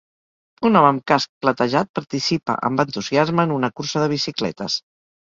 Un 0.69 0.77
home 0.79 0.87
amb 0.93 1.03
casc 1.11 1.29
platejat 1.45 1.91
participa 1.99 2.55
amb 2.71 2.83
entusiasme 2.85 3.47
en 3.49 3.55
una 3.59 3.71
cursa 3.81 4.03
de 4.05 4.09
bicicletes. 4.15 4.79